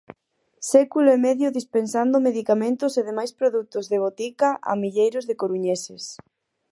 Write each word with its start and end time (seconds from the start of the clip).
Século 0.73 1.07
e 1.15 1.19
medio 1.27 1.55
dispensando 1.57 2.25
medicamentos 2.29 2.91
e 2.99 3.01
demais 3.09 3.31
produtos 3.39 3.83
de 3.91 3.97
botica 4.05 4.47
a 4.71 4.73
milleiros 4.83 5.23
de 5.29 5.35
coruñeses. 5.41 6.03